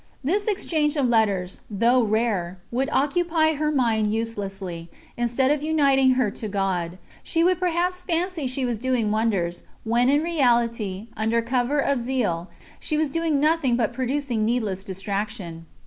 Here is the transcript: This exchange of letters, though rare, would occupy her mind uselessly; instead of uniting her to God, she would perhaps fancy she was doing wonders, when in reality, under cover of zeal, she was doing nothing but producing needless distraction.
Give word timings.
This 0.23 0.47
exchange 0.47 0.95
of 0.95 1.07
letters, 1.07 1.61
though 1.69 2.01
rare, 2.01 2.57
would 2.71 2.89
occupy 2.91 3.53
her 3.53 3.71
mind 3.71 4.11
uselessly; 4.11 4.89
instead 5.15 5.51
of 5.51 5.61
uniting 5.61 6.13
her 6.15 6.31
to 6.31 6.47
God, 6.47 6.97
she 7.21 7.43
would 7.43 7.59
perhaps 7.59 8.01
fancy 8.01 8.47
she 8.47 8.65
was 8.65 8.79
doing 8.79 9.11
wonders, 9.11 9.61
when 9.83 10.09
in 10.09 10.23
reality, 10.23 11.05
under 11.15 11.39
cover 11.43 11.77
of 11.77 12.01
zeal, 12.01 12.49
she 12.79 12.97
was 12.97 13.11
doing 13.11 13.39
nothing 13.39 13.75
but 13.77 13.93
producing 13.93 14.43
needless 14.43 14.83
distraction. 14.83 15.67